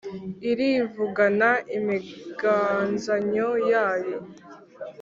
[0.49, 4.17] Irivugana imiganzanyo yayo